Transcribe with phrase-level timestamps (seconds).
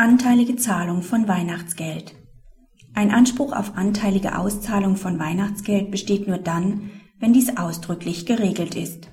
[0.00, 2.14] Anteilige Zahlung von Weihnachtsgeld.
[2.94, 9.10] Ein Anspruch auf anteilige Auszahlung von Weihnachtsgeld besteht nur dann, wenn dies ausdrücklich geregelt ist.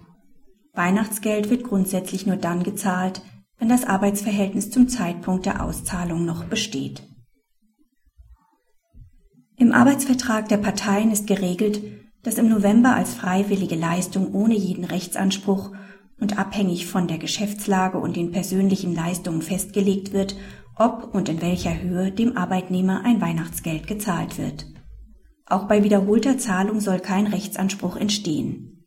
[0.73, 3.23] Weihnachtsgeld wird grundsätzlich nur dann gezahlt,
[3.57, 7.01] wenn das Arbeitsverhältnis zum Zeitpunkt der Auszahlung noch besteht.
[9.57, 11.81] Im Arbeitsvertrag der Parteien ist geregelt,
[12.21, 15.71] dass im November als freiwillige Leistung ohne jeden Rechtsanspruch
[16.19, 20.35] und abhängig von der Geschäftslage und den persönlichen Leistungen festgelegt wird,
[20.75, 24.65] ob und in welcher Höhe dem Arbeitnehmer ein Weihnachtsgeld gezahlt wird.
[25.45, 28.83] Auch bei wiederholter Zahlung soll kein Rechtsanspruch entstehen.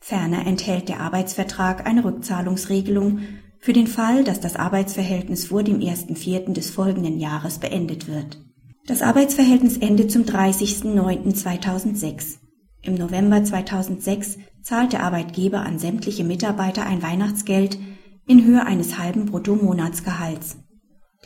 [0.00, 3.20] Ferner enthält der Arbeitsvertrag eine Rückzahlungsregelung
[3.58, 6.52] für den Fall, dass das Arbeitsverhältnis vor dem 1.4.
[6.52, 8.40] des folgenden Jahres beendet wird.
[8.86, 12.38] Das Arbeitsverhältnis endet zum 30.09.2006.
[12.82, 17.78] Im November 2006 zahlt der Arbeitgeber an sämtliche Mitarbeiter ein Weihnachtsgeld
[18.26, 20.56] in Höhe eines halben Bruttomonatsgehalts.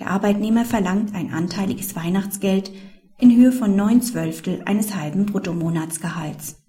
[0.01, 2.73] Der Arbeitnehmer verlangt ein anteiliges Weihnachtsgeld
[3.18, 6.65] in Höhe von neun Zwölftel eines halben Bruttomonatsgehalts.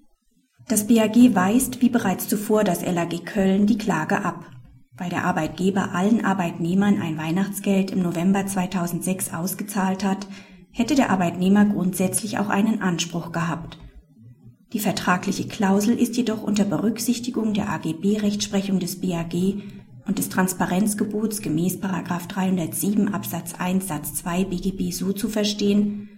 [0.67, 4.45] Das BAG weist, wie bereits zuvor das LAG Köln, die Klage ab.
[4.97, 10.27] Weil der Arbeitgeber allen Arbeitnehmern ein Weihnachtsgeld im November 2006 ausgezahlt hat,
[10.71, 13.79] hätte der Arbeitnehmer grundsätzlich auch einen Anspruch gehabt.
[14.73, 19.33] Die vertragliche Klausel ist jedoch unter Berücksichtigung der AGB-Rechtsprechung des BAG
[20.07, 26.09] und des Transparenzgebots gemäß 307 Absatz 1 Satz 2 BGB so zu verstehen,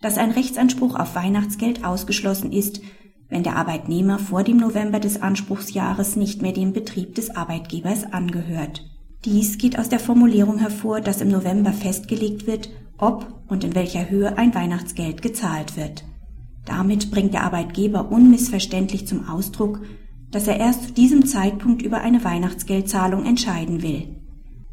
[0.00, 2.80] dass ein Rechtsanspruch auf Weihnachtsgeld ausgeschlossen ist,
[3.28, 8.84] wenn der Arbeitnehmer vor dem November des Anspruchsjahres nicht mehr dem Betrieb des Arbeitgebers angehört.
[9.24, 14.08] Dies geht aus der Formulierung hervor, dass im November festgelegt wird, ob und in welcher
[14.08, 16.04] Höhe ein Weihnachtsgeld gezahlt wird.
[16.64, 19.80] Damit bringt der Arbeitgeber unmissverständlich zum Ausdruck,
[20.30, 24.16] dass er erst zu diesem Zeitpunkt über eine Weihnachtsgeldzahlung entscheiden will.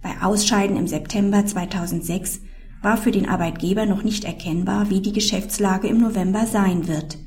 [0.02, 2.42] Bei Ausscheiden im September 2006
[2.82, 7.18] war für den Arbeitgeber noch nicht erkennbar, wie die Geschäftslage im November sein wird.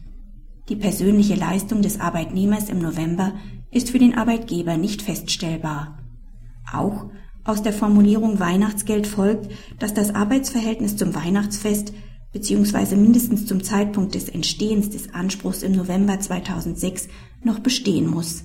[0.69, 3.33] Die persönliche Leistung des Arbeitnehmers im November
[3.71, 5.99] ist für den Arbeitgeber nicht feststellbar.
[6.72, 7.06] Auch
[7.44, 11.94] aus der Formulierung Weihnachtsgeld folgt, dass das Arbeitsverhältnis zum Weihnachtsfest
[12.33, 12.97] bzw.
[12.97, 17.09] mindestens zum Zeitpunkt des Entstehens des Anspruchs im November 2006
[17.43, 18.44] noch bestehen muss.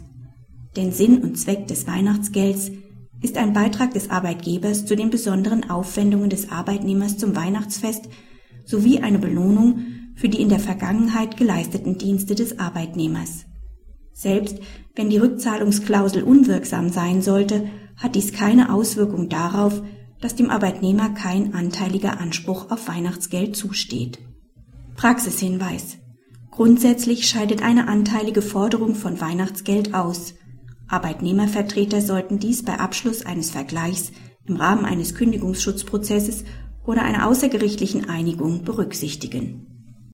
[0.76, 2.72] Denn Sinn und Zweck des Weihnachtsgelds
[3.22, 8.10] ist ein Beitrag des Arbeitgebers zu den besonderen Aufwendungen des Arbeitnehmers zum Weihnachtsfest
[8.66, 9.80] sowie eine Belohnung
[10.16, 13.46] für die in der Vergangenheit geleisteten Dienste des Arbeitnehmers.
[14.14, 14.60] Selbst
[14.96, 19.82] wenn die Rückzahlungsklausel unwirksam sein sollte, hat dies keine Auswirkung darauf,
[20.24, 24.20] dass dem Arbeitnehmer kein anteiliger Anspruch auf Weihnachtsgeld zusteht.
[24.96, 25.98] Praxishinweis
[26.50, 30.36] Grundsätzlich scheidet eine anteilige Forderung von Weihnachtsgeld aus.
[30.88, 34.14] Arbeitnehmervertreter sollten dies bei Abschluss eines Vergleichs
[34.46, 36.46] im Rahmen eines Kündigungsschutzprozesses
[36.86, 39.73] oder einer außergerichtlichen Einigung berücksichtigen